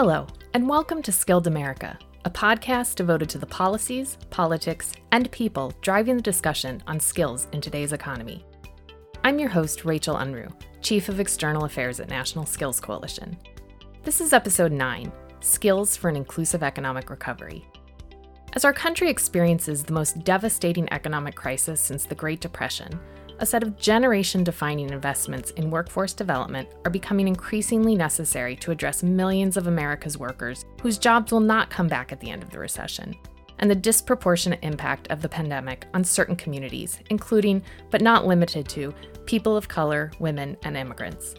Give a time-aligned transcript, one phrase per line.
[0.00, 5.72] Hello, and welcome to Skilled America, a podcast devoted to the policies, politics, and people
[5.80, 8.46] driving the discussion on skills in today's economy.
[9.24, 10.52] I'm your host, Rachel Unruh,
[10.82, 13.36] Chief of External Affairs at National Skills Coalition.
[14.04, 15.10] This is episode 9
[15.40, 17.66] Skills for an Inclusive Economic Recovery.
[18.52, 23.00] As our country experiences the most devastating economic crisis since the Great Depression,
[23.40, 29.02] a set of generation defining investments in workforce development are becoming increasingly necessary to address
[29.02, 32.58] millions of America's workers whose jobs will not come back at the end of the
[32.58, 33.14] recession,
[33.60, 38.92] and the disproportionate impact of the pandemic on certain communities, including, but not limited to,
[39.24, 41.36] people of color, women, and immigrants.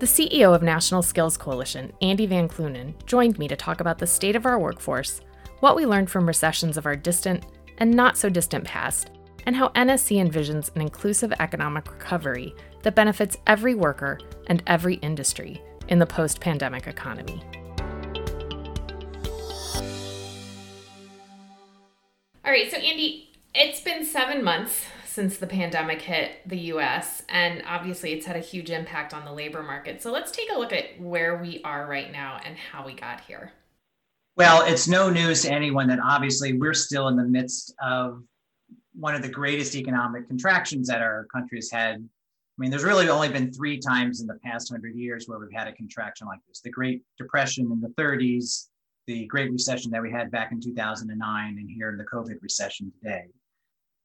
[0.00, 4.06] The CEO of National Skills Coalition, Andy Van Kleunen, joined me to talk about the
[4.06, 5.22] state of our workforce,
[5.60, 7.46] what we learned from recessions of our distant
[7.78, 9.10] and not so distant past,
[9.46, 15.62] and how NSC envisions an inclusive economic recovery that benefits every worker and every industry
[15.88, 17.42] in the post pandemic economy.
[22.44, 27.62] All right, so Andy, it's been seven months since the pandemic hit the US, and
[27.66, 30.02] obviously it's had a huge impact on the labor market.
[30.02, 33.20] So let's take a look at where we are right now and how we got
[33.20, 33.52] here.
[34.36, 38.24] Well, it's no news to anyone that obviously we're still in the midst of
[38.94, 41.96] one of the greatest economic contractions that our country has had.
[41.96, 45.52] I mean, there's really only been three times in the past hundred years where we've
[45.52, 48.68] had a contraction like this: the Great Depression in the 30s,
[49.06, 52.92] the Great Recession that we had back in 2009, and here in the COVID recession
[52.92, 53.24] today.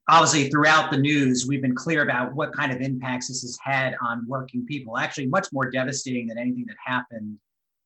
[0.08, 3.94] Obviously, throughout the news, we've been clear about what kind of impacts this has had
[4.04, 4.98] on working people.
[4.98, 7.38] Actually, much more devastating than anything that happened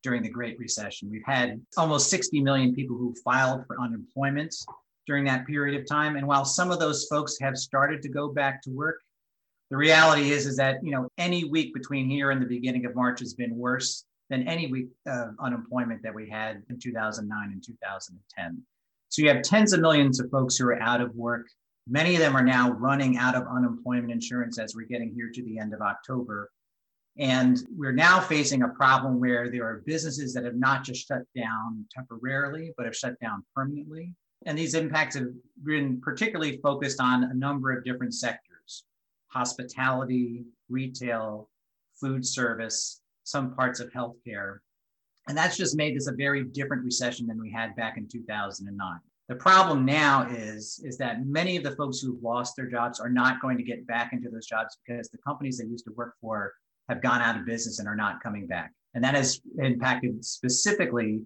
[0.03, 1.09] during the Great Recession.
[1.11, 4.55] We've had almost 60 million people who filed for unemployment
[5.07, 6.15] during that period of time.
[6.15, 9.01] And while some of those folks have started to go back to work,
[9.69, 12.95] the reality is, is that you know any week between here and the beginning of
[12.95, 17.63] March has been worse than any week of unemployment that we had in 2009 and
[17.63, 18.61] 2010.
[19.09, 21.47] So you have tens of millions of folks who are out of work.
[21.87, 25.43] Many of them are now running out of unemployment insurance as we're getting here to
[25.43, 26.49] the end of October.
[27.17, 31.21] And we're now facing a problem where there are businesses that have not just shut
[31.35, 34.15] down temporarily, but have shut down permanently.
[34.45, 35.27] And these impacts have
[35.63, 38.83] been particularly focused on a number of different sectors
[39.29, 41.49] hospitality, retail,
[41.99, 44.57] food service, some parts of healthcare.
[45.27, 48.99] And that's just made this a very different recession than we had back in 2009.
[49.29, 53.09] The problem now is, is that many of the folks who've lost their jobs are
[53.09, 56.13] not going to get back into those jobs because the companies they used to work
[56.21, 56.53] for
[56.89, 58.71] have gone out of business and are not coming back.
[58.93, 61.21] And that has impacted specifically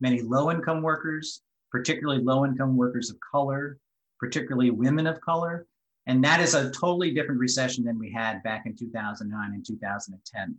[0.00, 3.78] many low income workers, particularly low income workers of color,
[4.18, 5.66] particularly women of color.
[6.06, 10.56] And that is a totally different recession than we had back in 2009 and 2010.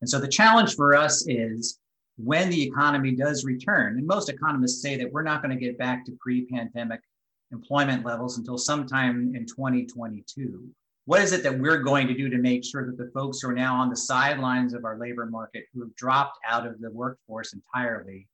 [0.00, 1.78] And so the challenge for us is
[2.16, 5.78] when the economy does return, and most economists say that we're not going to get
[5.78, 7.00] back to pre pandemic
[7.52, 10.68] employment levels until sometime in 2022.
[11.06, 13.50] What is it that we're going to do to make sure that the folks who
[13.50, 16.90] are now on the sidelines of our labor market, who have dropped out of the
[16.90, 18.26] workforce entirely,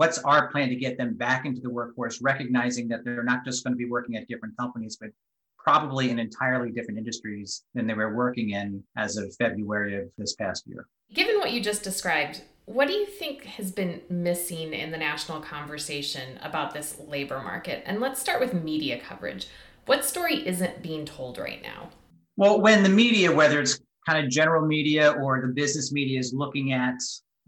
[0.00, 3.62] what's our plan to get them back into the workforce, recognizing that they're not just
[3.62, 5.10] going to be working at different companies, but
[5.58, 10.34] probably in entirely different industries than they were working in as of February of this
[10.36, 10.88] past year.
[11.12, 15.40] Given what you just described, what do you think has been missing in the national
[15.40, 17.82] conversation about this labor market?
[17.84, 19.48] And let's start with media coverage.
[19.84, 21.90] What story isn't being told right now?
[22.38, 23.78] Well, when the media, whether it's
[24.08, 26.94] kind of general media or the business media, is looking at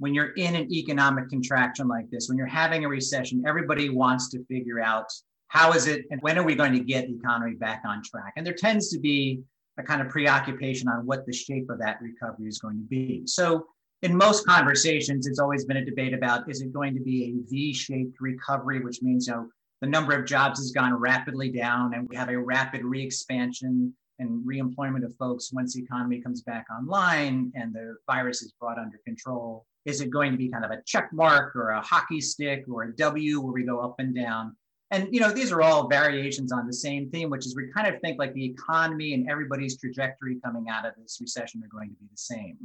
[0.03, 4.31] when you're in an economic contraction like this, when you're having a recession, everybody wants
[4.31, 5.07] to figure out
[5.47, 8.33] how is it and when are we going to get the economy back on track?
[8.37, 9.45] And there tends to be
[9.79, 13.23] a kind of preoccupation on what the shape of that recovery is going to be.
[13.27, 13.65] So
[14.03, 17.49] in most conversations, it's always been a debate about is it going to be a
[17.49, 19.47] V-shaped recovery, which means you know
[19.83, 24.45] the number of jobs has gone rapidly down and we have a rapid re-expansion and
[24.45, 28.81] re employment of folks once the economy comes back online and the virus is brought
[28.81, 32.21] under control is it going to be kind of a check mark or a hockey
[32.21, 34.57] stick or a W where we go up and down?
[34.91, 37.93] And you know, these are all variations on the same theme, which is we kind
[37.93, 41.89] of think like the economy and everybody's trajectory coming out of this recession are going
[41.89, 42.59] to be the same.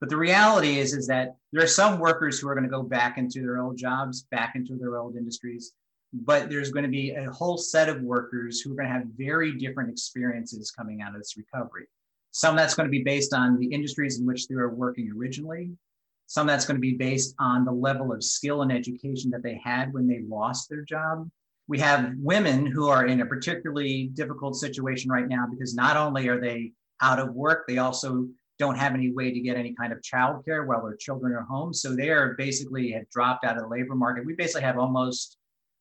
[0.00, 2.82] But the reality is, is that there are some workers who are going to go
[2.82, 5.72] back into their old jobs, back into their old industries.
[6.12, 9.06] But there's going to be a whole set of workers who are going to have
[9.16, 11.86] very different experiences coming out of this recovery.
[12.32, 15.70] Some that's going to be based on the industries in which they were working originally,
[16.34, 19.60] some that's going to be based on the level of skill and education that they
[19.62, 21.30] had when they lost their job.
[21.68, 26.26] We have women who are in a particularly difficult situation right now because not only
[26.26, 28.26] are they out of work, they also
[28.58, 31.72] don't have any way to get any kind of childcare while their children are home.
[31.72, 34.26] So they are basically have dropped out of the labor market.
[34.26, 35.36] We basically have almost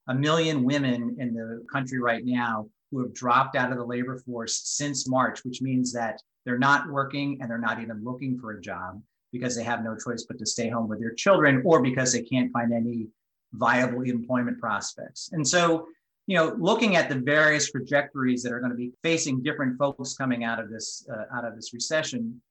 [0.07, 4.19] a million women in the country right now who have dropped out of the labor
[4.19, 8.51] force since March, which means that they're not working and they're not even looking for
[8.51, 9.01] a job
[9.33, 12.21] because they have no choice but to stay home with their children or because they
[12.21, 13.07] can't find any
[13.53, 15.31] viable employment prospects.
[15.33, 15.87] And so,
[16.27, 20.15] you know, looking at the various trajectories that are going to be facing different folks
[20.15, 22.41] coming out of this uh, out of this recession,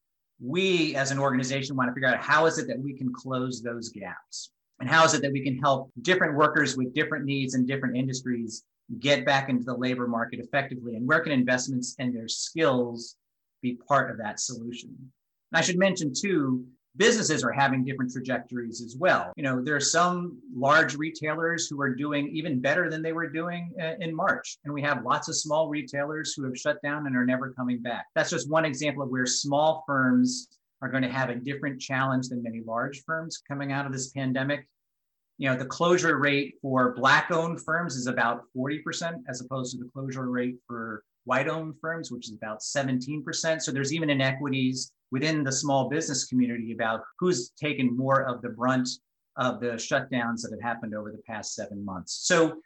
[0.41, 3.63] we as an organization want to figure out how is it that we can close
[3.63, 4.51] those gaps?
[4.81, 7.97] And how is it that we can help different workers with different needs and different
[7.97, 8.65] industries
[8.99, 10.97] get back into the labor market effectively?
[10.97, 13.17] And where can investments and their skills
[13.63, 15.13] be part of that solution
[15.53, 16.65] and i should mention too
[16.97, 19.33] businesses are having different trajectories as well.
[19.37, 23.29] You know, there are some large retailers who are doing even better than they were
[23.29, 24.59] doing in March.
[24.65, 27.81] And we have lots of small retailers who have shut down and are never coming
[27.81, 28.07] back.
[28.15, 30.49] That's just one example of where small firms
[30.83, 34.11] are going to have a different challenge than many large firms coming out of this
[34.11, 34.67] pandemic.
[35.39, 39.79] You know, the closure rate for black owned firms is about 40% as opposed to
[39.79, 43.63] the closure rate for white owned firms, which is about 17%.
[43.63, 48.49] So there's even inequities within the small business community about who's taken more of the
[48.49, 48.89] brunt
[49.37, 52.27] of the shutdowns that have happened over the past seven months.
[52.27, 52.61] So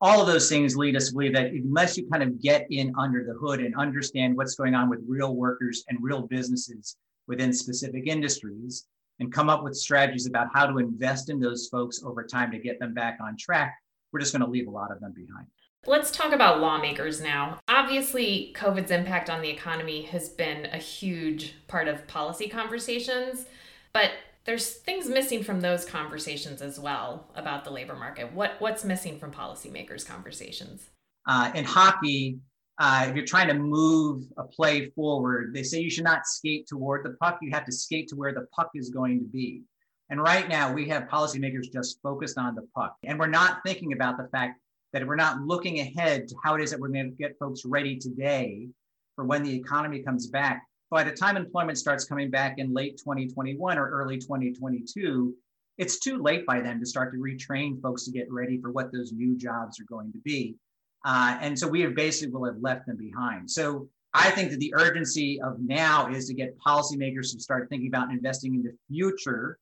[0.00, 2.92] all of those things lead us to believe that unless you kind of get in
[2.98, 6.96] under the hood and understand what's going on with real workers and real businesses
[7.26, 8.86] within specific industries
[9.20, 12.58] and come up with strategies about how to invest in those folks over time to
[12.58, 13.74] get them back on track,
[14.14, 15.46] we're just going to leave a lot of them behind.
[15.86, 17.58] Let's talk about lawmakers now.
[17.68, 23.44] Obviously, COVID's impact on the economy has been a huge part of policy conversations,
[23.92, 24.12] but
[24.46, 28.32] there's things missing from those conversations as well about the labor market.
[28.32, 30.88] What what's missing from policymakers' conversations?
[31.26, 32.38] Uh, in hockey,
[32.78, 36.66] uh, if you're trying to move a play forward, they say you should not skate
[36.66, 37.38] toward the puck.
[37.42, 39.62] You have to skate to where the puck is going to be.
[40.10, 43.92] And right now, we have policymakers just focused on the puck, and we're not thinking
[43.94, 44.60] about the fact
[44.92, 47.64] that we're not looking ahead to how it is that we're going to get folks
[47.64, 48.68] ready today
[49.16, 50.62] for when the economy comes back.
[50.90, 55.34] By the time employment starts coming back in late 2021 or early 2022,
[55.78, 58.92] it's too late by then to start to retrain folks to get ready for what
[58.92, 60.56] those new jobs are going to be.
[61.04, 63.50] Uh, and so we have basically will have left them behind.
[63.50, 67.88] So I think that the urgency of now is to get policymakers to start thinking
[67.88, 69.58] about investing in the future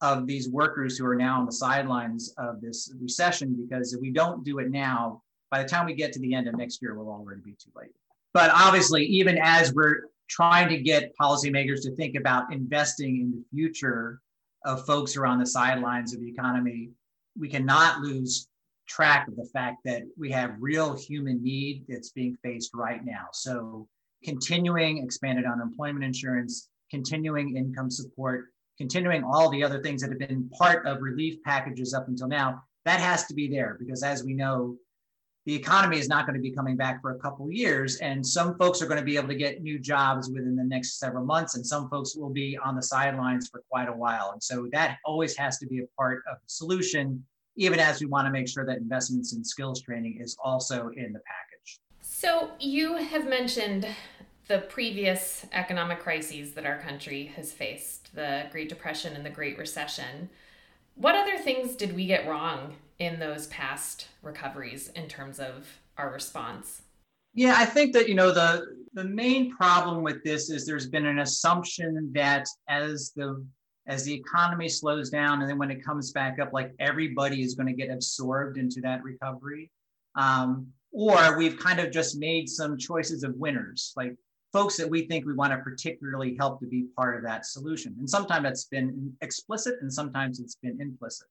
[0.00, 4.10] of these workers who are now on the sidelines of this recession because if we
[4.10, 6.94] don't do it now, by the time we get to the end of next year,
[6.94, 7.92] we'll already be too late.
[8.34, 13.44] But obviously, even as we're trying to get policymakers to think about investing in the
[13.50, 14.20] future
[14.64, 16.90] of folks who are on the sidelines of the economy,
[17.38, 18.48] we cannot lose
[18.88, 23.26] track of the fact that we have real human need that's being faced right now.
[23.32, 23.88] So,
[24.24, 28.46] continuing expanded unemployment insurance, continuing income support,
[28.78, 32.62] continuing all the other things that have been part of relief packages up until now,
[32.84, 34.76] that has to be there because as we know,
[35.44, 38.58] the economy is not going to be coming back for a couple years and some
[38.58, 41.54] folks are going to be able to get new jobs within the next several months
[41.54, 44.30] and some folks will be on the sidelines for quite a while.
[44.32, 47.24] And so that always has to be a part of the solution
[47.56, 51.12] even as we want to make sure that investments in skills training is also in
[51.12, 51.80] the package.
[52.02, 53.86] So you have mentioned
[54.48, 59.58] the previous economic crises that our country has faced the Great Depression and the Great
[59.58, 60.30] Recession.
[60.94, 66.12] What other things did we get wrong in those past recoveries in terms of our
[66.12, 66.82] response?
[67.34, 71.04] Yeah, I think that you know the the main problem with this is there's been
[71.04, 73.44] an assumption that as the
[73.88, 77.54] as the economy slows down and then when it comes back up, like everybody is
[77.54, 79.70] going to get absorbed into that recovery.
[80.14, 83.92] Um, or we've kind of just made some choices of winners.
[83.96, 84.16] Like
[84.56, 87.94] folks that we think we want to particularly help to be part of that solution.
[87.98, 91.26] And sometimes that's been explicit and sometimes it's been implicit.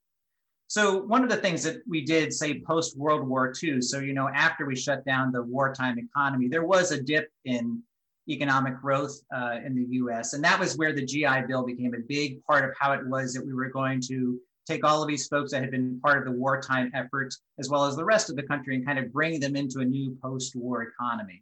[0.68, 4.14] So one of the things that we did, say post World War II, so you
[4.14, 7.82] know after we shut down the wartime economy, there was a dip in
[8.30, 12.02] economic growth uh, in the U.S., and that was where the GI Bill became a
[12.08, 15.28] big part of how it was that we were going to take all of these
[15.28, 18.36] folks that had been part of the wartime effort, as well as the rest of
[18.36, 21.42] the country, and kind of bring them into a new post-war economy.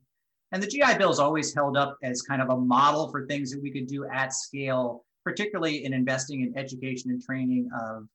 [0.53, 3.51] And the GI Bill is always held up as kind of a model for things
[3.51, 8.07] that we could do at scale, particularly in investing in education and training of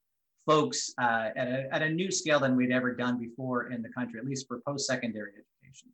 [0.47, 3.89] folks uh, at, a, at a new scale than we'd ever done before in the
[3.89, 5.89] country, at least for post-secondary education.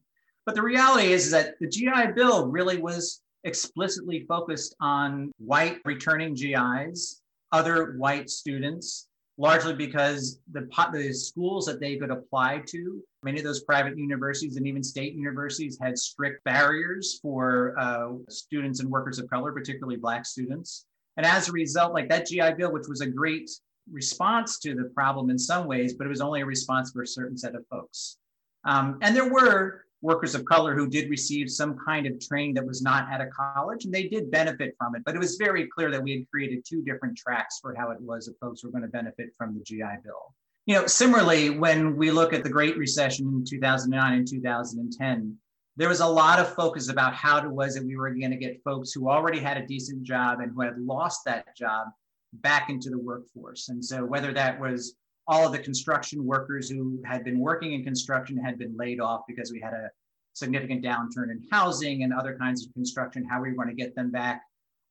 [0.44, 5.78] But the reality is, is that the GI Bill really was explicitly focused on white
[5.86, 7.22] returning GIs,
[7.52, 9.08] other white students,
[9.38, 14.56] largely because the, the schools that they could apply to Many of those private universities
[14.56, 19.96] and even state universities had strict barriers for uh, students and workers of color, particularly
[19.96, 20.86] Black students.
[21.16, 23.50] And as a result, like that GI Bill, which was a great
[23.90, 27.06] response to the problem in some ways, but it was only a response for a
[27.06, 28.18] certain set of folks.
[28.64, 32.66] Um, and there were workers of color who did receive some kind of training that
[32.66, 35.02] was not at a college, and they did benefit from it.
[35.04, 38.00] But it was very clear that we had created two different tracks for how it
[38.00, 40.34] was that folks were going to benefit from the GI Bill.
[40.66, 45.36] You know, similarly, when we look at the Great Recession in 2009 and 2010,
[45.76, 48.36] there was a lot of focus about how it was that we were going to
[48.36, 51.88] get folks who already had a decent job and who had lost that job
[52.34, 53.68] back into the workforce.
[53.68, 54.94] And so, whether that was
[55.26, 59.22] all of the construction workers who had been working in construction had been laid off
[59.26, 59.90] because we had a
[60.34, 64.10] significant downturn in housing and other kinds of construction, how we want to get them
[64.10, 64.42] back,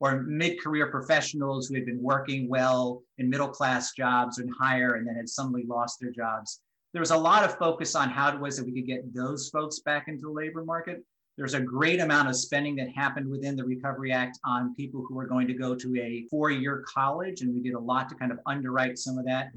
[0.03, 5.15] or mid-career professionals who had been working well in middle-class jobs and higher and then
[5.15, 6.59] had suddenly lost their jobs.
[6.91, 9.47] There was a lot of focus on how it was that we could get those
[9.47, 11.05] folks back into the labor market.
[11.37, 15.17] There's a great amount of spending that happened within the Recovery Act on people who
[15.17, 18.33] are going to go to a four-year college, and we did a lot to kind
[18.33, 19.51] of underwrite some of that.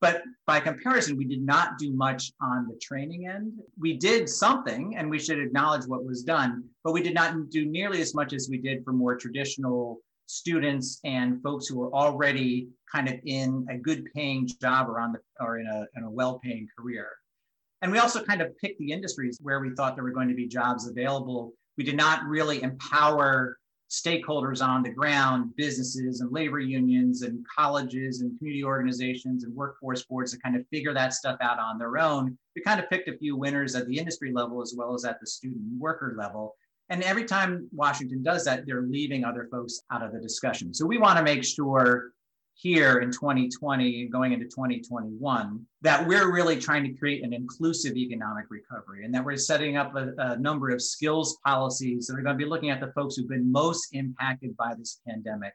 [0.00, 3.52] But by comparison, we did not do much on the training end.
[3.78, 7.66] We did something, and we should acknowledge what was done, but we did not do
[7.66, 12.68] nearly as much as we did for more traditional students and folks who were already
[12.92, 16.10] kind of in a good paying job or on the or in a, in a
[16.10, 17.08] well-paying career.
[17.82, 20.34] And we also kind of picked the industries where we thought there were going to
[20.34, 21.54] be jobs available.
[21.76, 23.56] We did not really empower
[23.90, 30.04] stakeholders on the ground, businesses and labor unions and colleges and community organizations and workforce
[30.04, 32.36] boards to kind of figure that stuff out on their own.
[32.54, 35.20] We kind of picked a few winners at the industry level as well as at
[35.20, 36.54] the student worker level.
[36.90, 40.72] And every time Washington does that, they're leaving other folks out of the discussion.
[40.74, 42.12] So we want to make sure
[42.58, 47.96] here in 2020 and going into 2021 that we're really trying to create an inclusive
[47.96, 52.22] economic recovery and that we're setting up a, a, number of skills policies that are
[52.22, 55.52] going to be looking at the folks who've been most impacted by this pandemic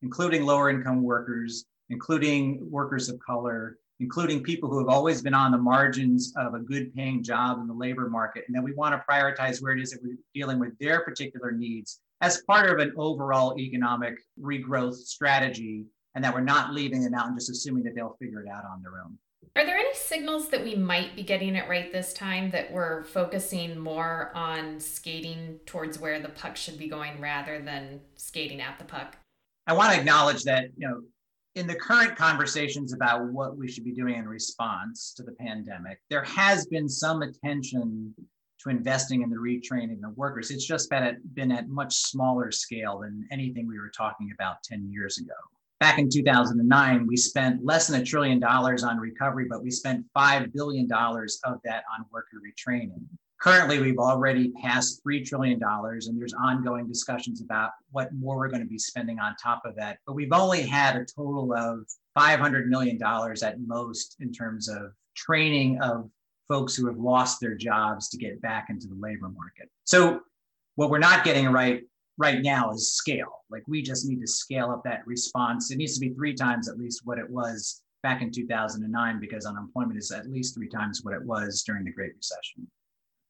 [0.00, 5.52] including lower income workers including workers of color including people who have always been on
[5.52, 8.94] the margins of a good paying job in the labor market and then we want
[8.94, 12.78] to prioritize where it is that we're dealing with their particular needs as part of
[12.78, 15.84] an overall economic regrowth strategy
[16.16, 18.64] and that we're not leaving them out and just assuming that they'll figure it out
[18.64, 19.18] on their own.
[19.54, 23.04] Are there any signals that we might be getting it right this time that we're
[23.04, 28.78] focusing more on skating towards where the puck should be going rather than skating at
[28.78, 29.16] the puck?
[29.66, 31.02] I want to acknowledge that, you know,
[31.54, 36.00] in the current conversations about what we should be doing in response to the pandemic,
[36.08, 38.14] there has been some attention
[38.60, 40.50] to investing in the retraining of workers.
[40.50, 44.62] It's just been at, been at much smaller scale than anything we were talking about
[44.62, 45.34] 10 years ago
[45.80, 50.04] back in 2009, we spent less than a trillion dollars on recovery, but we spent
[50.16, 53.04] $5 billion of that on worker retraining.
[53.38, 58.62] Currently, we've already passed $3 trillion, and there's ongoing discussions about what more we're going
[58.62, 59.98] to be spending on top of that.
[60.06, 65.78] But we've only had a total of $500 million at most in terms of training
[65.82, 66.08] of
[66.48, 69.68] folks who have lost their jobs to get back into the labor market.
[69.84, 70.20] So,
[70.76, 71.82] what we're not getting right
[72.18, 73.44] right now is scale.
[73.50, 75.70] Like we just need to scale up that response.
[75.70, 79.46] It needs to be three times at least what it was back in 2009 because
[79.46, 82.68] unemployment is at least three times what it was during the Great Recession.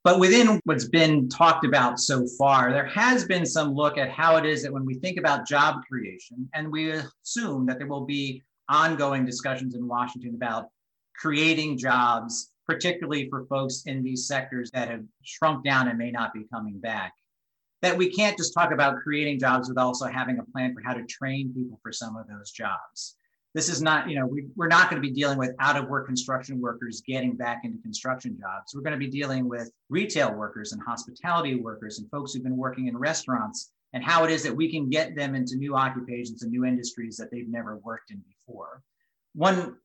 [0.04, 4.36] But within what's been talked about so far, there has been some look at how
[4.36, 8.06] it is that when we think about job creation, and we assume that there will
[8.06, 10.68] be ongoing discussions in Washington about
[11.16, 16.32] creating jobs, particularly for folks in these sectors that have shrunk down and may not
[16.32, 17.12] be coming back
[17.82, 20.94] that we can't just talk about creating jobs with also having a plan for how
[20.94, 23.16] to train people for some of those jobs.
[23.54, 25.88] This is not, you know, we, we're not going to be dealing with out of
[25.88, 28.74] work construction workers getting back into construction jobs.
[28.74, 32.56] We're going to be dealing with retail workers and hospitality workers and folks who've been
[32.56, 36.42] working in restaurants and how it is that we can get them into new occupations
[36.42, 38.82] and new industries that they've never worked in before.
[39.34, 39.76] One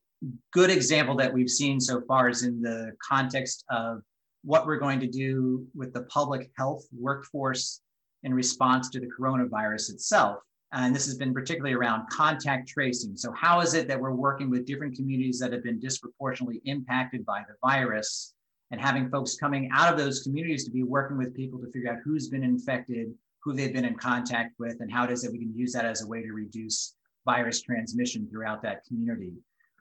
[0.52, 4.02] good example that we've seen so far is in the context of
[4.44, 7.82] what we're going to do with the public health workforce
[8.24, 10.40] in response to the coronavirus itself.
[10.74, 13.18] And this has been particularly around contact tracing.
[13.18, 17.26] So, how is it that we're working with different communities that have been disproportionately impacted
[17.26, 18.34] by the virus
[18.72, 21.92] and having folks coming out of those communities to be working with people to figure
[21.92, 25.32] out who's been infected, who they've been in contact with, and how it is that
[25.32, 26.96] we can use that as a way to reduce
[27.26, 29.34] virus transmission throughout that community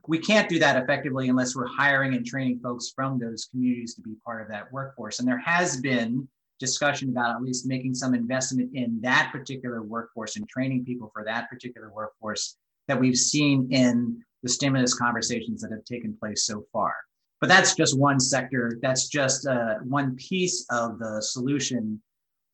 [0.07, 4.01] we can't do that effectively unless we're hiring and training folks from those communities to
[4.03, 5.19] be part of that workforce.
[5.19, 6.29] And there has been
[6.59, 11.25] discussion about at least making some investment in that particular workforce and training people for
[11.25, 16.65] that particular workforce that we've seen in the stimulus conversations that have taken place so
[16.73, 16.95] far.
[17.41, 18.79] But that's just one sector.
[18.83, 22.01] That's just uh, one piece of the solution.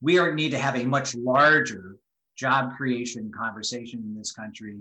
[0.00, 1.97] We are, need to have a much larger
[2.37, 4.76] job creation conversation in this country.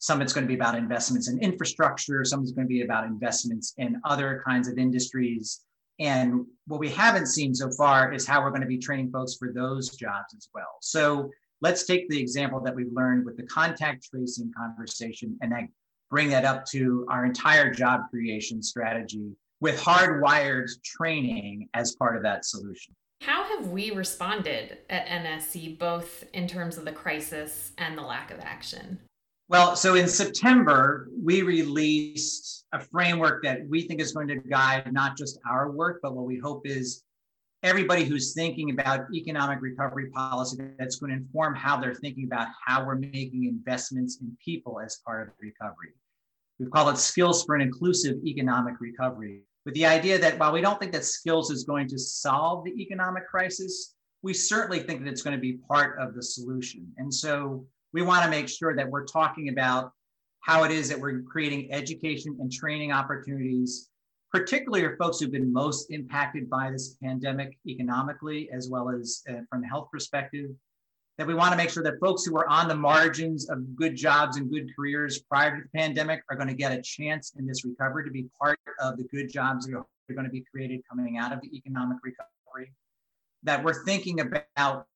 [0.00, 2.24] Some it's going to be about investments in infrastructure.
[2.24, 5.60] Some is going to be about investments in other kinds of industries.
[5.98, 9.36] And what we haven't seen so far is how we're going to be training folks
[9.38, 10.78] for those jobs as well.
[10.80, 11.30] So
[11.60, 15.68] let's take the example that we've learned with the contact tracing conversation and then
[16.10, 19.30] bring that up to our entire job creation strategy
[19.60, 22.94] with hardwired training as part of that solution.
[23.20, 28.30] How have we responded at NSC, both in terms of the crisis and the lack
[28.30, 28.98] of action?
[29.50, 34.92] Well, so in September, we released a framework that we think is going to guide
[34.92, 37.02] not just our work, but what we hope is
[37.64, 42.46] everybody who's thinking about economic recovery policy that's going to inform how they're thinking about
[42.64, 45.94] how we're making investments in people as part of recovery.
[46.60, 50.60] We've called it skills for an inclusive economic recovery with the idea that while we
[50.60, 55.10] don't think that skills is going to solve the economic crisis, we certainly think that
[55.10, 56.86] it's going to be part of the solution.
[56.98, 59.92] And so we want to make sure that we're talking about
[60.40, 63.88] how it is that we're creating education and training opportunities,
[64.32, 69.40] particularly for folks who've been most impacted by this pandemic economically, as well as uh,
[69.50, 70.50] from a health perspective,
[71.18, 73.94] that we want to make sure that folks who are on the margins of good
[73.94, 77.46] jobs and good careers prior to the pandemic are going to get a chance in
[77.46, 80.80] this recovery to be part of the good jobs that are going to be created
[80.88, 82.72] coming out of the economic recovery.
[83.42, 84.86] That we're thinking about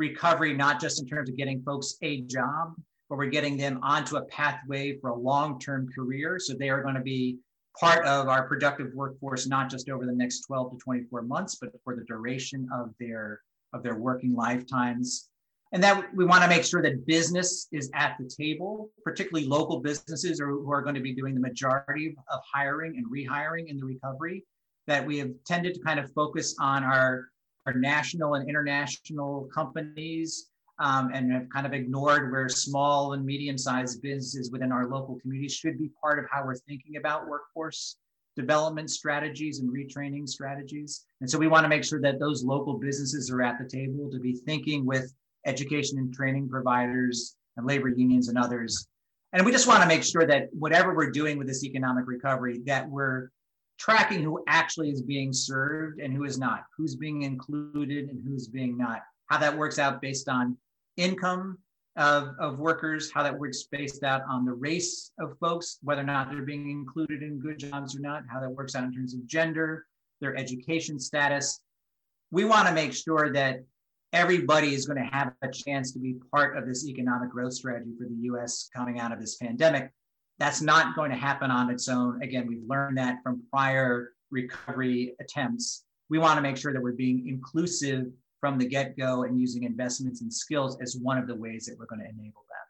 [0.00, 2.74] recovery, not just in terms of getting folks a job,
[3.08, 6.38] but we're getting them onto a pathway for a long term career.
[6.40, 7.38] So they are going to be
[7.78, 11.70] part of our productive workforce, not just over the next 12 to 24 months, but
[11.84, 13.40] for the duration of their,
[13.72, 15.30] of their working lifetimes
[15.72, 19.78] and that we want to make sure that business is at the table, particularly local
[19.78, 23.84] businesses who are going to be doing the majority of hiring and rehiring in the
[23.84, 24.44] recovery.
[24.86, 27.28] That we have tended to kind of focus on our,
[27.66, 33.58] our national and international companies um, and have kind of ignored where small and medium
[33.58, 37.96] sized businesses within our local communities should be part of how we're thinking about workforce
[38.36, 41.04] development strategies and retraining strategies.
[41.20, 44.10] And so we want to make sure that those local businesses are at the table
[44.10, 45.12] to be thinking with
[45.46, 48.86] education and training providers and labor unions and others.
[49.32, 52.60] And we just want to make sure that whatever we're doing with this economic recovery,
[52.66, 53.30] that we're
[53.80, 58.46] tracking who actually is being served and who is not, who's being included and who's
[58.46, 60.54] being not, how that works out based on
[60.98, 61.58] income
[61.96, 66.04] of, of workers, how that works based out on the race of folks, whether or
[66.04, 69.14] not they're being included in good jobs or not, how that works out in terms
[69.14, 69.86] of gender,
[70.20, 71.60] their education status.
[72.30, 73.60] We want to make sure that
[74.12, 77.92] everybody is going to have a chance to be part of this economic growth strategy
[77.98, 79.90] for the US coming out of this pandemic.
[80.40, 82.22] That's not going to happen on its own.
[82.22, 85.84] Again, we've learned that from prior recovery attempts.
[86.08, 88.06] We want to make sure that we're being inclusive
[88.40, 91.76] from the get go and using investments and skills as one of the ways that
[91.78, 92.60] we're going to enable that.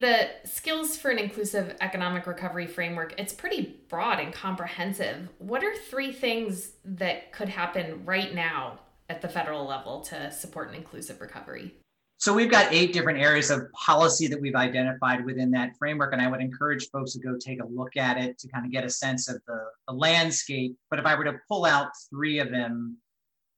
[0.00, 5.28] The skills for an inclusive economic recovery framework, it's pretty broad and comprehensive.
[5.38, 8.78] What are three things that could happen right now
[9.10, 11.74] at the federal level to support an inclusive recovery?
[12.20, 16.20] So we've got eight different areas of policy that we've identified within that framework, and
[16.20, 18.84] I would encourage folks to go take a look at it to kind of get
[18.84, 20.76] a sense of the, the landscape.
[20.90, 22.96] But if I were to pull out three of them,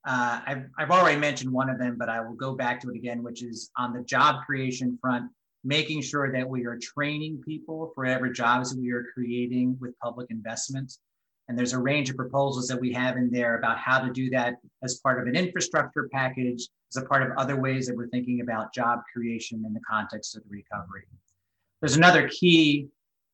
[0.05, 2.95] uh, I've, I've already mentioned one of them, but I will go back to it
[2.95, 5.31] again, which is on the job creation front,
[5.63, 9.97] making sure that we are training people for whatever jobs that we are creating with
[9.97, 10.93] public investment.
[11.47, 14.29] And there's a range of proposals that we have in there about how to do
[14.29, 18.07] that as part of an infrastructure package, as a part of other ways that we're
[18.07, 21.03] thinking about job creation in the context of the recovery.
[21.81, 22.87] There's another key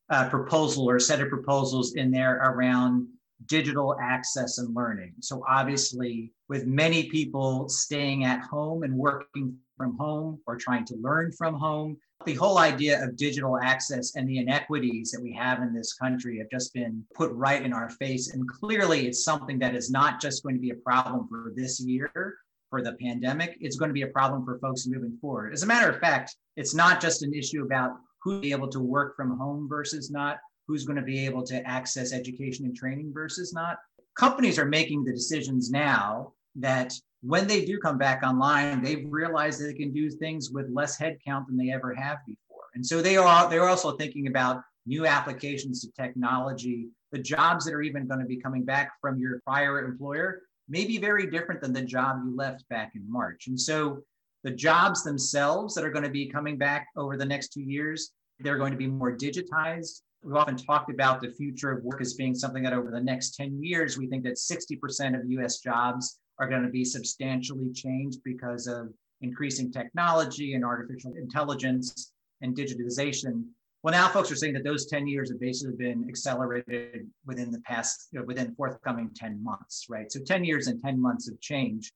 [0.09, 3.07] uh, proposal or set of proposals in there around
[3.45, 5.13] digital access and learning.
[5.19, 10.95] So, obviously, with many people staying at home and working from home or trying to
[10.95, 15.61] learn from home, the whole idea of digital access and the inequities that we have
[15.61, 18.33] in this country have just been put right in our face.
[18.33, 21.79] And clearly, it's something that is not just going to be a problem for this
[21.79, 22.37] year,
[22.69, 23.57] for the pandemic.
[23.61, 25.53] It's going to be a problem for folks moving forward.
[25.53, 29.15] As a matter of fact, it's not just an issue about who's able to work
[29.15, 33.53] from home versus not, who's going to be able to access education and training versus
[33.53, 33.77] not.
[34.17, 39.59] Companies are making the decisions now that when they do come back online, they've realized
[39.59, 42.65] that they can do things with less headcount than they ever have before.
[42.75, 46.87] And so they are they're also thinking about new applications to technology.
[47.11, 50.85] The jobs that are even going to be coming back from your prior employer may
[50.85, 53.47] be very different than the job you left back in March.
[53.47, 54.01] And so
[54.43, 58.11] the jobs themselves that are going to be coming back over the next two years,
[58.39, 60.01] they're going to be more digitized.
[60.23, 63.35] We've often talked about the future of work as being something that over the next
[63.35, 68.19] 10 years, we think that 60% of US jobs are going to be substantially changed
[68.23, 68.89] because of
[69.21, 73.43] increasing technology and artificial intelligence and digitization.
[73.83, 77.61] Well, now folks are saying that those 10 years have basically been accelerated within the
[77.61, 80.11] past, you know, within forthcoming 10 months, right?
[80.11, 81.91] So 10 years and 10 months of change.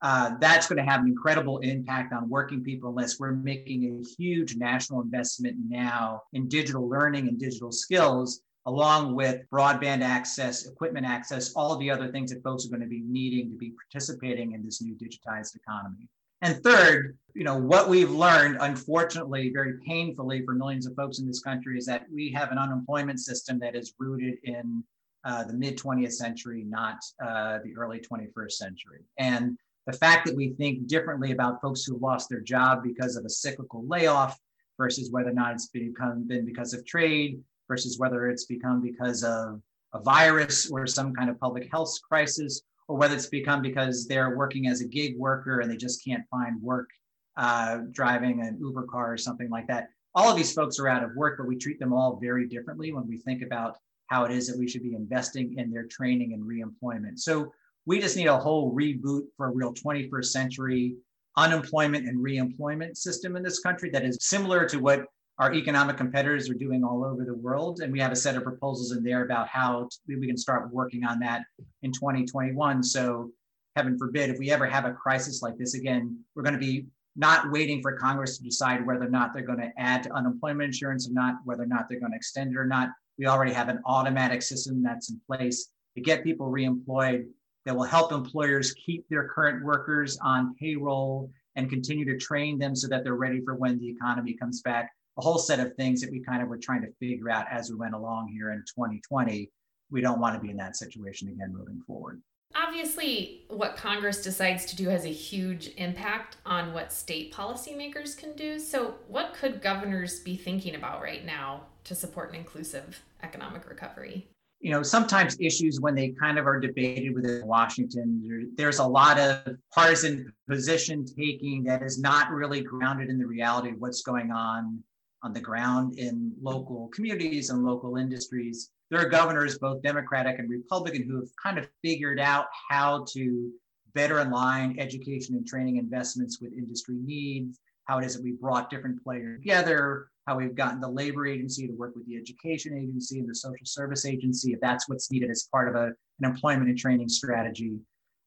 [0.00, 4.08] Uh, that's going to have an incredible impact on working people unless we're making a
[4.16, 11.06] huge national investment now in digital learning and digital skills, along with broadband access, equipment
[11.06, 14.52] access, all the other things that folks are going to be needing to be participating
[14.52, 16.06] in this new digitized economy.
[16.42, 21.26] And third, you know, what we've learned, unfortunately, very painfully for millions of folks in
[21.26, 24.84] this country, is that we have an unemployment system that is rooted in
[25.24, 29.00] uh, the mid 20th century, not uh, the early 21st century.
[29.18, 33.24] And the fact that we think differently about folks who lost their job because of
[33.24, 34.38] a cyclical layoff
[34.76, 39.22] versus whether or not it's become been because of trade versus whether it's become because
[39.22, 39.60] of
[39.94, 44.36] a virus or some kind of public health crisis or whether it's become because they're
[44.36, 46.88] working as a gig worker and they just can't find work
[47.36, 49.88] uh, driving an Uber car or something like that.
[50.14, 52.92] All of these folks are out of work, but we treat them all very differently
[52.92, 53.76] when we think about
[54.06, 57.18] how it is that we should be investing in their training and reemployment.
[57.18, 57.52] So
[57.86, 60.96] we just need a whole reboot for a real 21st century
[61.36, 65.04] unemployment and reemployment system in this country that is similar to what
[65.38, 67.80] our economic competitors are doing all over the world.
[67.80, 71.04] And we have a set of proposals in there about how we can start working
[71.04, 71.42] on that
[71.82, 72.82] in 2021.
[72.82, 73.30] So,
[73.76, 76.86] heaven forbid, if we ever have a crisis like this again, we're going to be
[77.14, 80.66] not waiting for Congress to decide whether or not they're going to add to unemployment
[80.66, 82.88] insurance or not, whether or not they're going to extend it or not.
[83.18, 87.26] We already have an automatic system that's in place to get people reemployed
[87.64, 92.74] that will help employers keep their current workers on payroll and continue to train them
[92.74, 96.00] so that they're ready for when the economy comes back a whole set of things
[96.00, 98.58] that we kind of were trying to figure out as we went along here in
[98.58, 99.50] 2020.
[99.90, 102.22] We don't want to be in that situation again moving forward.
[102.54, 108.34] Obviously, what Congress decides to do has a huge impact on what state policymakers can
[108.36, 108.58] do.
[108.58, 114.28] So, what could governors be thinking about right now to support an inclusive economic recovery?
[114.60, 119.18] You know, sometimes issues when they kind of are debated within Washington, there's a lot
[119.18, 124.32] of partisan position taking that is not really grounded in the reality of what's going
[124.32, 124.82] on
[125.22, 128.70] on the ground in local communities and local industries.
[128.90, 133.50] There are governors, both Democratic and Republican, who have kind of figured out how to
[133.94, 138.70] better align education and training investments with industry needs, how it is that we brought
[138.70, 143.18] different players together, how we've gotten the labor agency to work with the education agency
[143.18, 146.68] and the social service agency, if that's what's needed as part of a, an employment
[146.68, 147.76] and training strategy.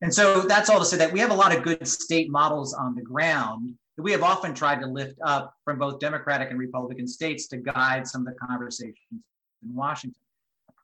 [0.01, 2.73] And so that's all to say that we have a lot of good state models
[2.73, 7.08] on the ground we have often tried to lift up from both Democratic and Republican
[7.08, 10.15] states to guide some of the conversations in Washington.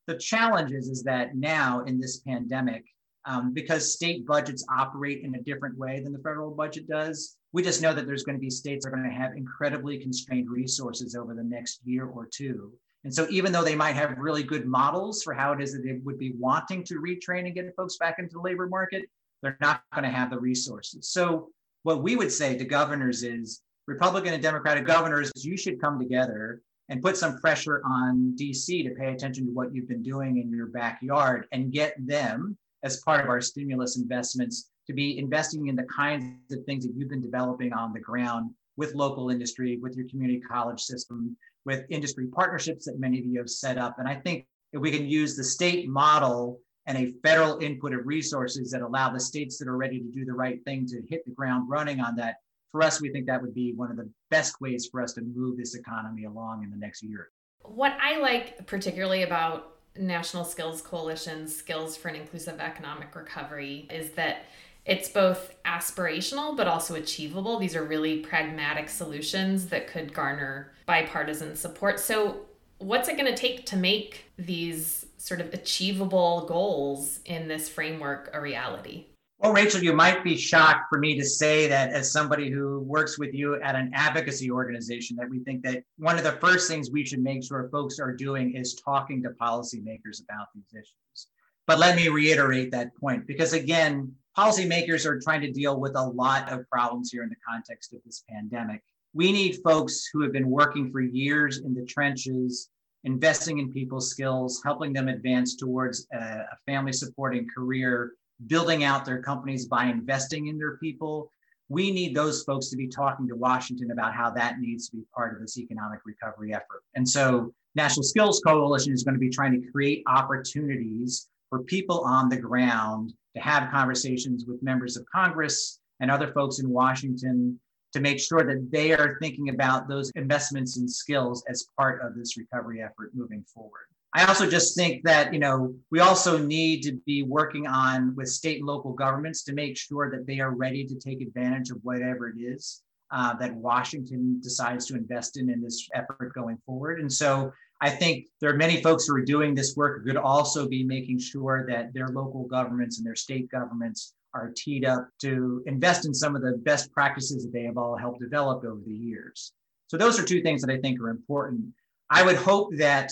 [0.08, 2.86] The challenge is, is that now in this pandemic,
[3.26, 7.62] um, because state budgets operate in a different way than the federal budget does, we
[7.62, 10.50] just know that there's going to be states that are going to have incredibly constrained
[10.50, 12.72] resources over the next year or two.
[13.04, 15.84] And so, even though they might have really good models for how it is that
[15.84, 19.06] they would be wanting to retrain and get folks back into the labor market,
[19.42, 21.10] they're not going to have the resources.
[21.10, 21.50] So,
[21.84, 26.62] what we would say to governors is Republican and Democratic governors, you should come together
[26.90, 30.50] and put some pressure on DC to pay attention to what you've been doing in
[30.50, 35.76] your backyard and get them, as part of our stimulus investments, to be investing in
[35.76, 39.96] the kinds of things that you've been developing on the ground with local industry, with
[39.96, 41.36] your community college system,
[41.66, 44.00] with industry partnerships that many of you have set up.
[44.00, 48.08] And I think if we can use the state model and a federal input of
[48.08, 51.24] resources that allow the states that are ready to do the right thing to hit
[51.26, 52.38] the ground running on that.
[52.72, 55.22] For us, we think that would be one of the best ways for us to
[55.22, 57.30] move this economy along in the next year.
[57.62, 64.12] What I like particularly about National Skills Coalition's Skills for an Inclusive Economic Recovery is
[64.12, 64.44] that
[64.86, 67.60] it's both aspirational but also achievable.
[67.60, 72.00] These are really pragmatic solutions that could garner bipartisan support.
[72.00, 72.46] So,
[72.78, 78.30] what's it going to take to make these sort of achievable goals in this framework
[78.32, 79.08] a reality?
[79.40, 83.20] Well, Rachel, you might be shocked for me to say that as somebody who works
[83.20, 86.90] with you at an advocacy organization, that we think that one of the first things
[86.90, 91.28] we should make sure folks are doing is talking to policymakers about these issues.
[91.68, 96.04] But let me reiterate that point because, again, policymakers are trying to deal with a
[96.04, 98.82] lot of problems here in the context of this pandemic.
[99.14, 102.70] We need folks who have been working for years in the trenches
[103.08, 108.12] investing in people's skills, helping them advance towards a, a family supporting career,
[108.48, 111.32] building out their companies by investing in their people.
[111.70, 115.04] we need those folks to be talking to Washington about how that needs to be
[115.16, 116.84] part of this economic recovery effort.
[116.96, 122.00] And so, National Skills Coalition is going to be trying to create opportunities for people
[122.02, 127.60] on the ground to have conversations with members of Congress and other folks in Washington
[127.98, 132.16] to make sure that they are thinking about those investments and skills as part of
[132.16, 133.88] this recovery effort moving forward.
[134.14, 138.30] I also just think that you know we also need to be working on with
[138.30, 141.78] state and local governments to make sure that they are ready to take advantage of
[141.84, 147.00] whatever it is uh, that Washington decides to invest in in this effort going forward.
[147.00, 150.18] And so I think there are many folks who are doing this work who could
[150.18, 155.10] also be making sure that their local governments and their state governments are teed up
[155.22, 158.82] to invest in some of the best practices that they have all helped develop over
[158.86, 159.54] the years.
[159.88, 161.66] So those are two things that I think are important.
[162.10, 163.12] I would hope that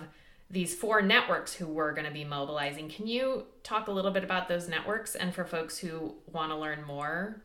[0.51, 2.88] these four networks who we're going to be mobilizing.
[2.88, 6.57] Can you talk a little bit about those networks and for folks who want to
[6.57, 7.43] learn more,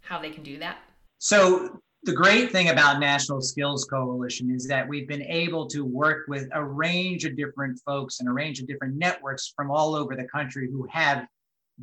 [0.00, 0.78] how they can do that?
[1.18, 6.24] So, the great thing about National Skills Coalition is that we've been able to work
[6.28, 10.16] with a range of different folks and a range of different networks from all over
[10.16, 11.26] the country who have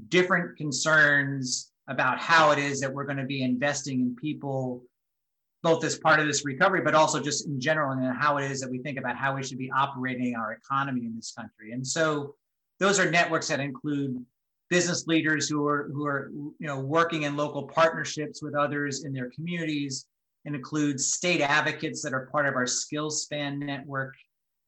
[0.10, 4.83] different concerns about how it is that we're going to be investing in people
[5.67, 8.62] both as part of this recovery, but also just in general and how it is
[8.62, 11.73] that we think about how we should be operating our economy in this country.
[11.73, 12.36] And so
[12.80, 14.25] those are networks that include
[14.69, 19.12] business leaders who are who are you know working in local partnerships with others in
[19.12, 20.06] their communities.
[20.45, 24.15] It includes state advocates that are part of our SkillSPAN network.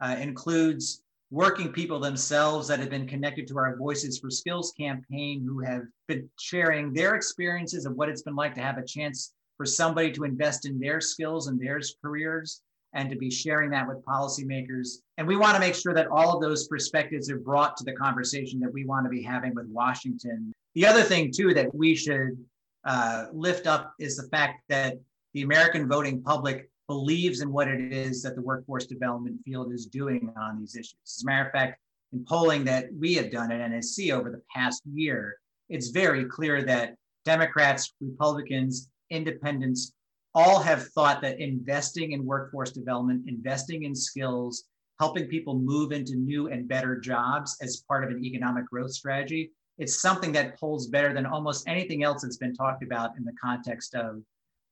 [0.01, 5.45] Uh, includes working people themselves that have been connected to our Voices for Skills campaign
[5.47, 9.33] who have been sharing their experiences of what it's been like to have a chance
[9.59, 12.61] for somebody to invest in their skills and their careers
[12.93, 14.99] and to be sharing that with policymakers.
[15.17, 17.91] And we want to make sure that all of those perspectives are brought to the
[17.91, 20.53] conversation that we want to be having with Washington.
[20.75, 22.37] The other thing, too, that we should
[22.85, 24.95] uh, lift up is the fact that
[25.33, 29.87] the American voting public believes in what it is that the workforce development field is
[29.87, 30.95] doing on these issues.
[31.05, 31.81] As a matter of fact,
[32.13, 35.35] in polling that we have done at NSC over the past year,
[35.67, 36.95] it's very clear that
[37.25, 39.93] Democrats, Republicans, independents
[40.35, 44.65] all have thought that investing in workforce development, investing in skills,
[44.99, 49.51] helping people move into new and better jobs as part of an economic growth strategy,
[49.77, 53.33] it's something that pulls better than almost anything else that's been talked about in the
[53.41, 54.21] context of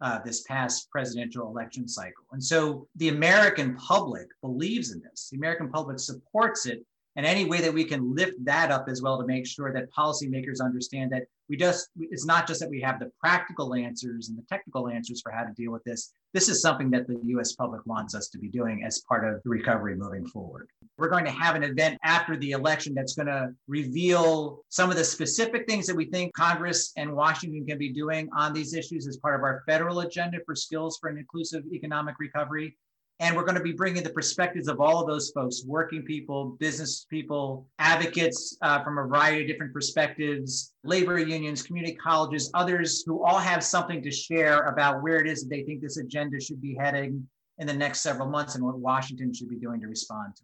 [0.01, 2.25] uh, this past presidential election cycle.
[2.31, 5.29] And so the American public believes in this.
[5.31, 9.01] The American public supports it and any way that we can lift that up as
[9.01, 12.81] well to make sure that policymakers understand that we just it's not just that we
[12.81, 16.13] have the practical answers and the technical answers for how to deal with this.
[16.33, 19.41] This is something that the us public wants us to be doing as part of
[19.43, 20.67] the recovery moving forward.
[20.97, 24.97] We're going to have an event after the election that's going to reveal some of
[24.97, 29.07] the specific things that we think congress and washington can be doing on these issues
[29.07, 32.75] as part of our federal agenda for skills for an inclusive economic recovery
[33.19, 36.55] and we're going to be bringing the perspectives of all of those folks working people,
[36.59, 43.03] business people, advocates uh, from a variety of different perspectives, labor unions, community colleges, others
[43.07, 46.39] who all have something to share about where it is that they think this agenda
[46.39, 47.27] should be heading
[47.57, 50.43] in the next several months and what Washington should be doing to respond to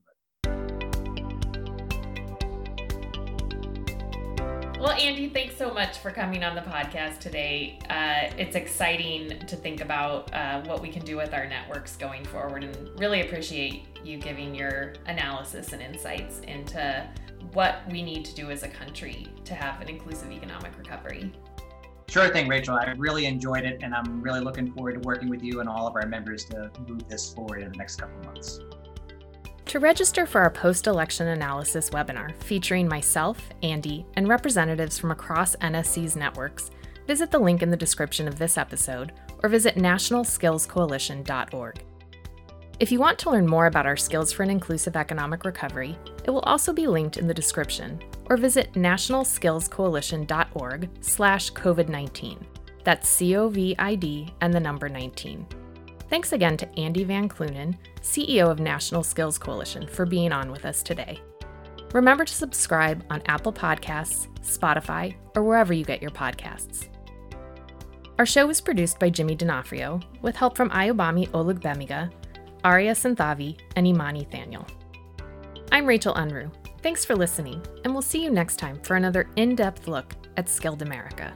[4.93, 7.79] Well, Andy, thanks so much for coming on the podcast today.
[7.89, 12.23] Uh, it's exciting to think about uh, what we can do with our networks going
[12.25, 17.09] forward, and really appreciate you giving your analysis and insights into
[17.53, 21.33] what we need to do as a country to have an inclusive economic recovery.
[22.07, 22.75] Sure thing, Rachel.
[22.75, 25.87] I really enjoyed it, and I'm really looking forward to working with you and all
[25.87, 28.59] of our members to move this forward in the next couple months.
[29.73, 35.55] To register for our post election analysis webinar featuring myself, Andy, and representatives from across
[35.55, 36.69] NSC's networks,
[37.07, 41.83] visit the link in the description of this episode or visit nationalskillscoalition.org.
[42.79, 46.29] If you want to learn more about our Skills for an Inclusive Economic Recovery, it
[46.29, 52.43] will also be linked in the description, or visit nationalskillscoalition.org slash COVID-19.
[52.83, 55.47] That's C-O-V-I-D and the number 19.
[56.13, 60.63] Thanks again to Andy Van Kleunen, CEO of National Skills Coalition, for being on with
[60.63, 61.19] us today.
[61.91, 66.87] Remember to subscribe on Apple Podcasts, Spotify, or wherever you get your podcasts.
[68.19, 72.13] Our show was produced by Jimmy D'Onofrio, with help from Ayobami Olugbemiga,
[72.63, 74.69] Arya Santhavi, and Imani Thaniel.
[75.71, 76.53] I'm Rachel Unruh.
[76.83, 80.47] Thanks for listening, and we'll see you next time for another in depth look at
[80.47, 81.33] Skilled America.